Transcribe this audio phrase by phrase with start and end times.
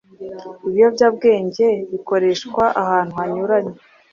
[0.67, 3.75] ibiyobyabwenge bikoreshwa ahantu hanyuranye